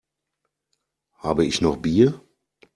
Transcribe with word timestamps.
Habe 1.19 1.45
ich 1.45 1.61
noch 1.61 1.77
Bier? 1.77 2.19